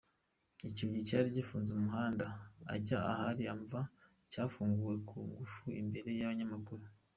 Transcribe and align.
Icyugi 0.69 0.99
cyari 1.07 1.27
gifunze 1.37 1.69
umuhanda 1.77 2.25
ujya 2.75 2.97
ahari 3.11 3.43
imva 3.53 3.81
cyafunguwe 4.31 4.95
ku 5.09 5.17
ngufu 5.27 5.63
imbere 5.81 6.09
y’abanyamakuru. 6.19 6.83